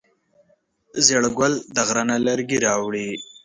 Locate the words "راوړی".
2.65-3.09